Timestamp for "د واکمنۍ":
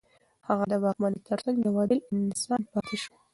0.71-1.19